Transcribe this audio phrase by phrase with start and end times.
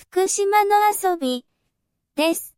[0.00, 1.44] 福島の遊び
[2.14, 2.54] です。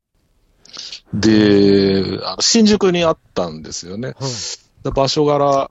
[1.15, 4.09] で、あの新宿にあったんですよね。
[4.09, 4.85] はい。
[4.85, 5.69] で場所柄、あ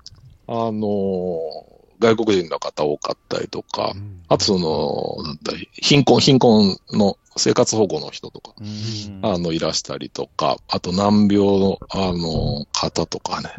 [0.47, 1.69] のー
[2.01, 3.93] 外国人の方多かったりとか、
[4.29, 13.49] あとその、なんだ、貧困、貧困の生活保護の人とか、うんあの、いらしたりとか、あと難病の、あの、方とかね、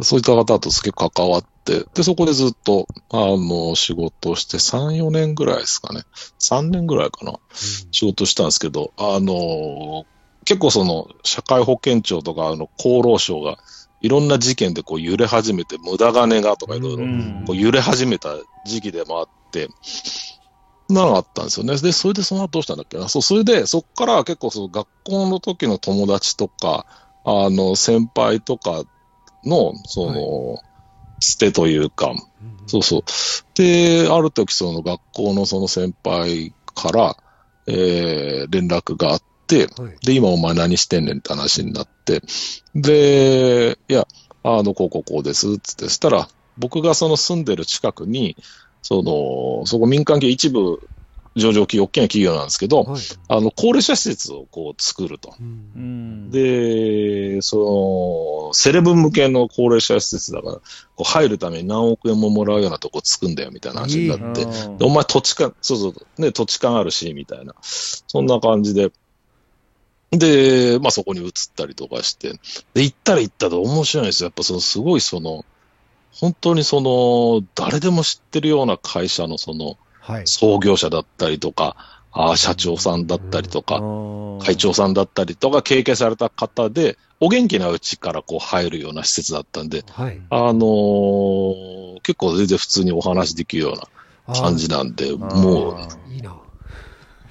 [0.00, 6.02] そういった方と結構関わって、で、そこでずっと、あの、仕事をして3、4年ぐらいですかね。
[6.38, 7.38] 3年ぐらいかな。
[7.90, 10.06] 仕事したんですけど、あの、
[10.44, 13.58] 結構その、社会保険庁とか、あの、厚労省が、
[14.00, 18.30] いろんな事件でこう揺れ始めて、無駄金がとかいろいろうんこう揺れ始めた
[18.64, 19.68] 時期でもあって、
[20.88, 21.76] なのがあったんですよね。
[21.76, 23.08] で、それでその後どうしたんだっけな。
[23.08, 26.86] そう、それで、そこから結構その学校の時の友達とか、
[27.24, 28.82] あの、先輩とか
[29.44, 30.58] の、その、
[31.20, 32.14] 捨てというか、
[32.66, 33.02] そうそう。
[33.54, 37.16] で、ある時その学校のその先輩から、
[37.66, 40.06] えー、連絡があって、はい。
[40.06, 42.22] で、今お前何してんねんって話になって、
[42.74, 44.06] で、いや、
[44.42, 48.36] あの、こうこうこうです、つって、そしたら、僕がその住んでる近くに、
[48.82, 50.80] その、そこ民間企業一部
[51.36, 53.00] 上場企業、大きな企業なんですけど、はい。
[53.28, 55.34] あの、高齢者施設をこう作ると。
[55.40, 57.58] うんうんで、そ
[58.50, 60.60] の、セレブ向けの高齢者施設だから、こ
[61.00, 67.54] う入るために何億円ももらうようなとこ作んだよ、みたいな話になって、うんでお前土地勘、そうそう、ね、土地勘あるし、みたいな。
[67.62, 68.90] そんな感じで。
[70.10, 72.32] で、まあそこに移ったりとかして。
[72.74, 74.26] で、行ったら行ったで面白いんですよ。
[74.26, 75.44] やっぱそのすごいその、
[76.12, 80.26] 本当にその、誰でも知ってるような会社のその、はい。
[80.26, 90.20] 創業者だったりとか、あー社長さんだったりとか、うん会長さんだったりとか、経験された方で、お元気なうちからこう入るような施設だったんで、はい。
[90.30, 95.72] あのー結構全然普通にお話できるような感じなんで、も
[96.08, 96.34] う、いいな。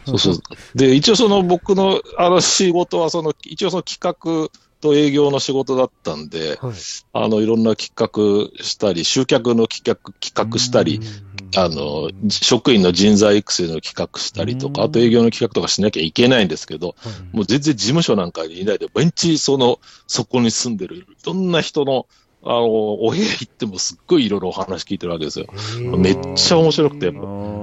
[0.05, 0.39] そうそう。
[0.75, 6.73] で、一応その僕のあの仕事はその、一応その企画と営業の仕事だったんで、はい。
[7.13, 11.01] あの、いろんな企画したり、集客の企画、企画したり、
[11.55, 14.87] あの、職員の人材育成の企画したりとか、うん。
[14.87, 17.35] あと営業の企画とかしなきゃいけないんですけど、はい。
[17.35, 22.05] もう全然事務所なんかにいないで、毎日その、そこに住んでる、いろんな人の、
[22.43, 25.47] あの、お部屋行ってもすっごいいろいろお話聞いてるわけですよ。
[25.97, 27.59] めっちゃ面白くて、うん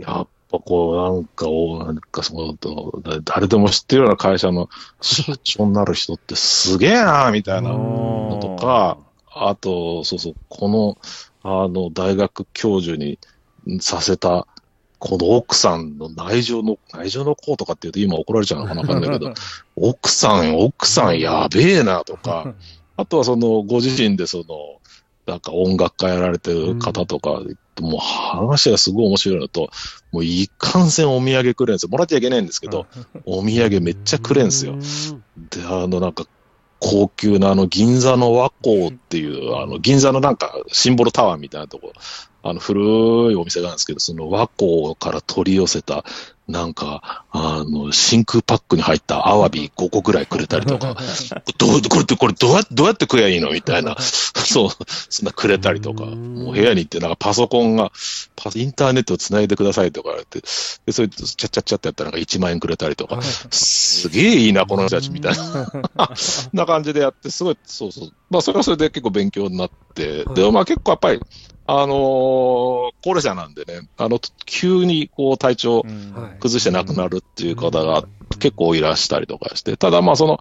[0.00, 2.54] やっぱこう、なんか、おなんかその、
[3.02, 4.68] だ誰でも知ってるような会社の
[5.00, 8.98] 社長になる人ってすげえな、みたいなのとか、
[9.34, 10.98] あと、そうそう、この、
[11.44, 13.18] あの、大学教授に
[13.80, 14.46] させた、
[14.98, 19.34] この奥さんの内情の、内情の子とかって言うと今怒られちゃうのかなわかんないけど、
[19.76, 22.54] 奥さん、奥さんやべえなとか、
[22.96, 24.44] あとはその、ご自身でその、
[25.26, 27.42] なんか音楽家やられてる方とか、
[27.80, 29.68] もう話がすごい面白いのと、
[30.12, 31.88] もういかんせんお土産くれんですよ。
[31.90, 32.86] もらっちゃいけないんですけど、
[33.26, 34.76] お土産めっちゃくれんすよ。
[35.50, 36.24] で、あのなんか、
[36.84, 41.86] 高級なあの銀座の和光っていう、あの銀座のなんかシンボルタワーみたいなとこ。
[41.88, 41.92] ろ、
[42.44, 46.04] あの古いお店があるんですけど、その和光から取り寄せた、
[46.46, 50.94] なんか、あの、真空パックに入ったアワビ5個ぐらいくれたりとか、
[51.56, 54.70] どう、これって、これどうやどうやって食えばいいのみたいな、 そう、
[55.08, 57.92] そんなくれたりとか、もう部屋に行ってなんかパソコンが、
[58.36, 60.40] パインターネットを繋いでくださいとか言われて、
[60.84, 65.70] で、それでチャッチャッチャってやったらなんか1万円くれたりとか、すげえいいな、この人たちみたいな。
[66.52, 68.12] な感じでやって、すごい、そうそう。
[68.28, 71.20] まあ、それはそれで結構勉強になって、はいでもまあ結構やっぱり、
[71.66, 76.40] あのー高齢者なんでね、あの、急にこう体調はい。
[76.40, 78.04] 崩して亡くなるっていう方が
[78.38, 80.38] 結構いらしたりとかして、ただまあその、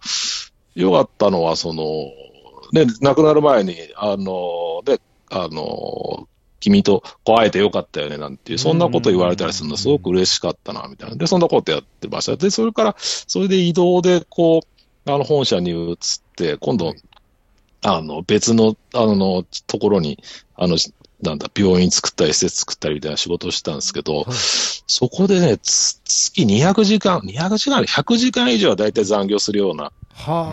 [0.76, 1.84] 良かったのは、その、
[2.72, 6.28] ね、亡くなる前に、あの、で、あの、
[6.60, 11.16] 君とこう会えてよかったよねなんていう、そんなこと言われたりするのすごく嬉しかったな、みたいな。
[11.18, 12.38] で、そんなことやってました。
[12.38, 15.96] で、それから、それで移動で、こう、あの、本社に移っ
[16.38, 16.94] て、今度、
[17.82, 20.24] あの、別の、あの、ところに、
[20.56, 20.78] あの、
[21.24, 24.26] なんだ、病院作ったり、施設作ったりみたいな仕事をしたんですけど、
[24.88, 29.92] そこでね、つ月200時間、200時間、100時間以上は大体残業するような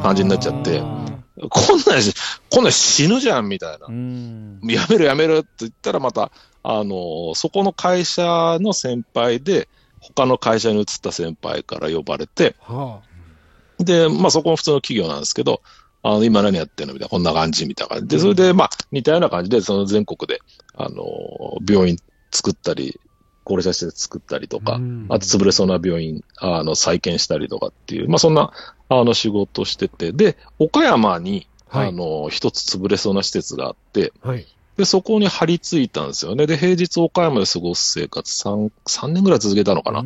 [0.02, 2.14] 感じになっちゃって、こんなんし、
[2.50, 3.86] こんなん死ぬじゃん、みたいな。
[3.88, 4.60] うん。
[4.64, 6.30] やめるやめるって言ったらまた、
[6.62, 9.68] あの、そこの会社の先輩で、
[10.00, 13.00] 他の会社に移った先輩から呼ばれて、は
[13.78, 15.62] で、まあそこも普通の企業なんですけど、
[16.02, 20.40] あの、今何やってんのみたいな、こんな感じみたいな感じで、それで、まあ似たような感じで、その全国で、
[20.74, 21.04] あの、
[21.68, 21.96] 病院
[22.30, 23.00] 作ったり、
[23.44, 28.52] 高齢者施設作ったりとか、うんあと潰れそうな病院、あの、再建したりとかっていう、まあそんな、
[28.88, 34.46] あの、仕事してて、で、岡山に、はいあの、一つ潰れそうな施設があって、はい。
[34.76, 36.46] で、そこに張り付いたんですよね。
[36.46, 40.04] で、平日岡山で過ごす生活3、3年ぐらい続けたのかな。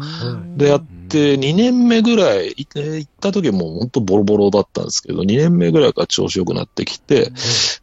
[0.56, 0.84] で、やっ
[1.14, 7.30] て、2年目ぐらい、行った時はもう本当ボロボロだったんですけど、2年目ぐらいから調子良くなってきて、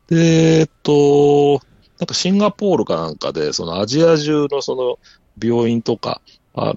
[0.07, 1.61] で、えっと、
[1.99, 4.99] なんかシンガポールかなんかで、そのアジア中のその
[5.41, 6.21] 病院とか、
[6.53, 6.75] あの、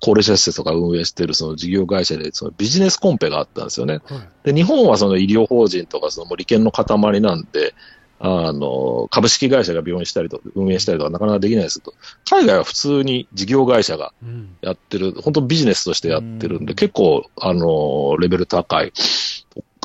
[0.00, 4.00] 高齢者施設とか運営してるその事業会社で、そのビジネスコンペがあったんですよね。
[4.44, 7.74] で、日本はその医療法人とかその利権の塊なんで、
[8.22, 11.94] あの、株式会社が病院したりとか、運営したりとかなかなかできないですけど、
[12.28, 14.56] 海外は普通に事業会社がうん。
[14.60, 18.92] やってる、本当ビジネスとしてやってるんで、結構、あの、レベル高い、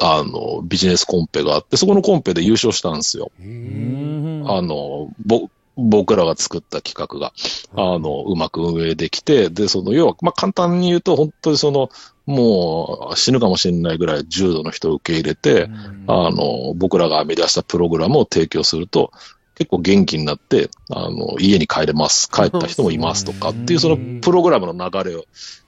[0.02, 3.32] あの、ビジネスコンペがあって、そこのコンペで優勝したんですよ。
[3.40, 5.48] あの、ぼ、
[5.78, 7.34] 僕らが作った企画が、
[7.76, 11.90] あの、うまく運営できて、で、その、要は、まあ、簡単に言うと、本当にその、
[12.25, 15.69] もう死ぬかもしれないぐらい重度の人を受け入れて、
[16.07, 19.12] あの、僕らが編み出したプログラムを提供すると、
[19.56, 25.25] 結構元気になって、あの、家に帰れます、帰った人もいますとかっていう、そのプログラムの流れを、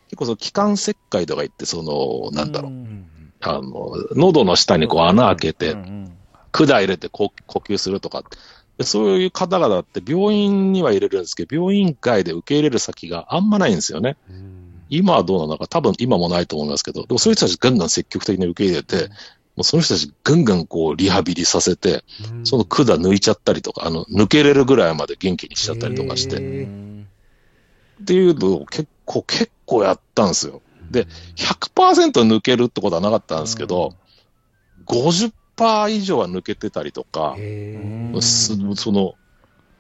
[0.10, 2.72] 結構その気管切開とか言って、その、なんだろう、
[3.42, 5.78] あの、喉の下にこう穴開けて、
[6.52, 8.24] 管入れて呼呼吸するとか
[8.78, 14.18] でそういう方々って病院には入れるんですけど、病院外で受け入れる先があんまないんですよね。
[14.90, 19.10] 今はどうなのか、多分今もないと思いますけど、でもそういう人たちガンガン積極的に受け入れて、
[19.56, 22.04] もうその人たちガンガンこうリハビリさせて、
[22.44, 26.40] その管抜いちゃったりとか、あの、抜けれるぐらいまで元気にしちゃったりとかして、っ
[28.06, 30.62] ていうのを結構、結構やったんですよ。
[30.92, 33.96] で、100%抜けるってことはなかったんですけど、
[34.86, 37.36] 50%以上は抜けてたりとか、
[38.22, 39.16] すその、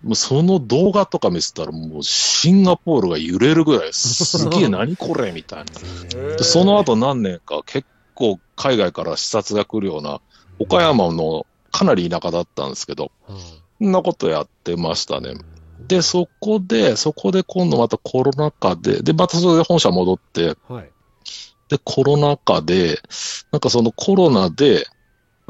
[0.03, 5.65] もうその動画とか見せたらもうシンガポールが揺れるぐらい、すげえ何これみたいな。
[6.37, 10.21] でその後何年か結構海外から視察が来るような、
[10.59, 13.11] 岡山のかなり田舎だったんですけど、
[13.79, 15.35] そんなことやってましたね。
[15.87, 20.91] で、そこで、そこで今度またコロナ禍で、で、またそれで本社戻って、はい。
[21.69, 22.99] で、コロナ禍で、
[23.51, 24.87] なんかそのコロナで、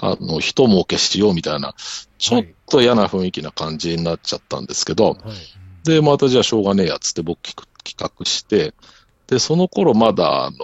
[0.01, 1.73] あの、人儲けしようみたいな、
[2.17, 5.17] ちょっと嫌な雰囲気な感じになっちゃったんですけど、はい。
[5.83, 7.39] で、またじゃあしょうがねえやつって僕
[7.83, 8.73] 企画して、
[9.27, 10.57] で、その頃まだ、あの、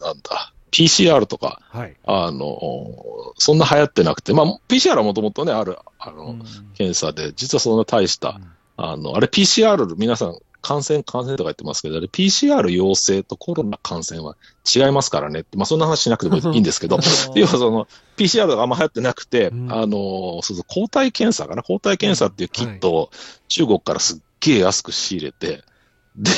[0.00, 1.96] なんだ、PCR とか、はい。
[2.04, 6.36] あの、そんな流行ってなくて、まあ、PCR はもともとね、ある、あの、
[6.74, 8.40] 検査で、実はそんな大した、
[8.76, 14.34] あの、あれ PCR、皆さん、感染、感染とか言ってますけど、PCR 陽性とコロナ感染は
[14.64, 16.98] 違いますからねって、まあそんな話しなくてもいいんですけど、
[17.36, 19.72] 要はその PCR があんま流行ってなくて、うん。
[19.72, 21.62] あの、そうそう、抗体検査かな？
[21.62, 23.10] 抗体検査っていうキットを
[23.48, 25.62] 中国からすっげえ安く仕入れて、
[26.16, 26.32] で、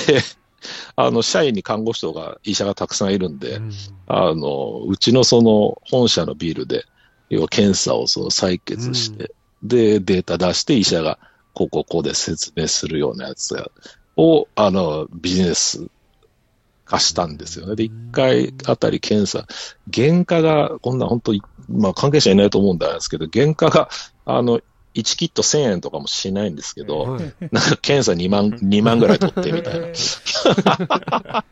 [0.96, 3.60] あの、社員に看護師とか医者がたくさんいるんで、
[4.08, 6.84] あの、うちのその本社のビルで、
[7.30, 9.32] 要は検査をその採血して、
[9.62, 11.18] で、データ出して医者が、
[11.54, 13.54] こうこうこうで説明するようなやつ
[14.16, 15.86] を、あの、ビジネス
[16.84, 17.76] 化したんですよね。
[17.76, 19.46] で、一回あたり検査、
[19.92, 21.32] 原価が、こんな本当
[21.68, 23.88] まあ関係者いないと思うんですけど、原価が、
[24.24, 24.60] あの、
[24.96, 27.34] 1キット1000円とかもしないんですけど、はい。
[27.52, 29.88] なんか検査2万、 2万ぐらい取ってみたいな。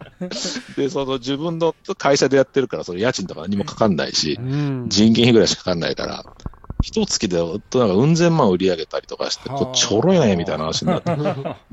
[0.76, 6.24] で、その自分の会社でやってるから、その家賃とか何もかかんないし、うん人件費ぐらいしかかかんないから、
[6.84, 11.16] 一月で、なんか、うん千万売り上げたりとかして、これちょろいね、みたいな話になって。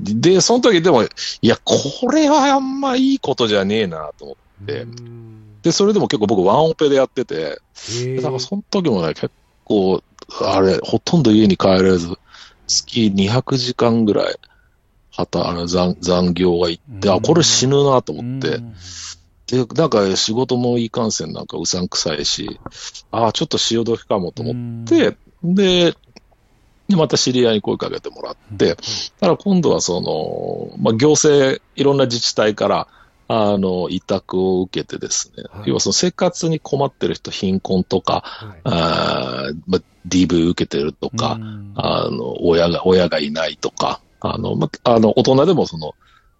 [0.00, 1.08] で、その時でも、い
[1.42, 4.86] や、これはあんまいいことじゃねえなと思って、
[5.60, 9.30] で、それでも結構僕ワンオペでやってて、へだからその時もね、結
[9.64, 10.02] 構、
[10.40, 12.16] あれ、ほとんど家に帰れず、
[12.66, 14.34] 月200時間ぐらい、
[15.10, 18.60] はた、あの残残業が行って、あ、これ死ぬなと思って、
[19.46, 22.60] で、なんか仕事もいかんせんなんかうさんくさいし、
[23.10, 25.94] ああ、ちょっと潮時かもと思って、で、
[26.88, 28.76] で、また知り合いに声かけてもらって、
[29.20, 32.88] ただ今度はその、まあ、行政、いろんな自治体から、
[33.28, 35.68] あの、委託を受けてですね、はい。
[35.68, 38.60] 要はその生活に困ってる人、貧困とか、はい。
[38.64, 41.38] あーまあ、DV 受けてるとか、
[41.74, 45.94] あの、親が、親がいないとか、あの、ま、あの、大人でもその、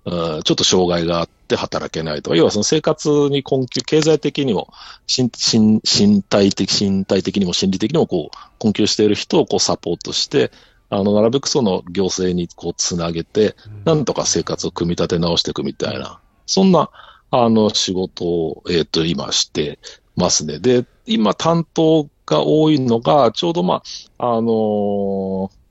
[0.05, 4.73] うんちょっと障害があって働けないとか、要はその生活に困窮、経済的にも、
[5.07, 10.51] 身、身、身体的、身体的にも心理的にもこう、困窮している人をこうサポートして、
[10.91, 13.55] あの、なるべくその行政にこうつなげて、
[13.85, 16.91] なんとか生活を組み立て直していくみたいな、そんな、
[17.31, 19.79] あの、仕事を、えっ、と、今して
[20.17, 20.59] ますね。
[20.59, 23.83] で、今担当が多いのが、ちょうどま
[24.19, 25.63] あ、あのー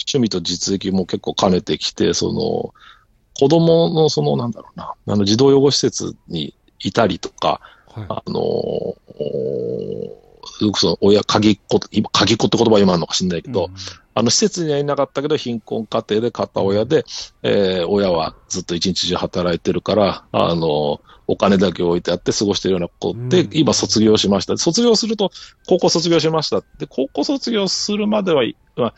[0.00, 2.74] 趣味と実益も結構兼ねてきて、その、
[3.40, 10.20] 子供のその、なんだろうな、あの、児童養護施設にいたりとか、はいあのー
[10.60, 13.74] よくその親、鍵っ子、今、鍵っ子って言葉今あるのか知んないけど、うん
[14.12, 17.06] あの施設にはいなかったけど、貧困家庭で片親で、
[17.42, 24.58] えー親はずっと一日中働いてるから、あの、お金だけ置いてあって過ごしてるような子で、うん今卒業しました。
[24.58, 25.30] 卒業すると、
[25.66, 26.60] 高校卒業しました。
[26.78, 28.42] で、高校卒業するまでは、
[28.76, 28.94] まあ、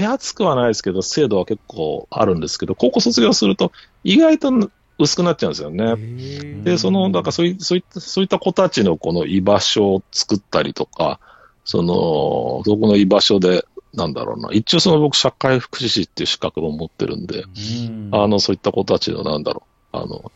[0.00, 3.70] 手厚くはないですけど、制度は結構あるんですけど、高校卒業すると、
[4.02, 6.64] 意外と薄くなっちゃうんですよね。
[6.64, 11.20] で、その、だからそういそういった、そういった子たちのこの居場所を作ったりとか、
[11.66, 20.32] その、そこの居場所で、なんだろうな、一応その僕、社会福祉士っていう資格も持ってるんで、うんあの、そういった子たちの、なんだろう、あの、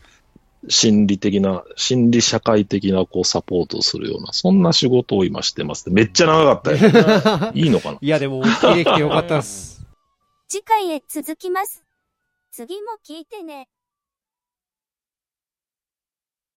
[0.69, 5.89] 心理的な、心理社会的な、こう、サポートをするような、そんな仕事を今してます。
[5.89, 7.51] めっちゃ長かったよ。
[7.55, 7.97] いいのかな？
[8.01, 9.85] いや、でも、お聞きできてよかったっす。
[10.47, 11.83] 次回へ続きます。
[12.51, 13.67] 次も聞いてね。